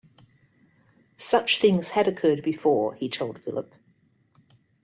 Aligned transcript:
Such 1.17 1.59
things 1.59 1.89
had 1.89 2.07
occurred 2.07 2.41
before, 2.41 2.95
he 2.95 3.07
told 3.07 3.39
Philip. 3.39 3.71